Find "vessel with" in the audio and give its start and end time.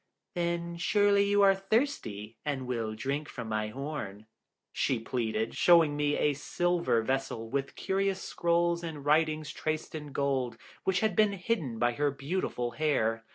7.03-7.75